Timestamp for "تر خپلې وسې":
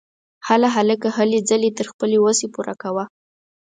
1.77-2.47